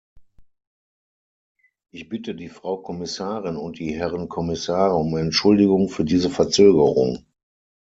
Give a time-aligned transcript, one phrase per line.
[1.93, 7.23] Ich bitte die Frau Kommissarin und die Herren Kommissare um Entschuldigung für diese Verzögerung.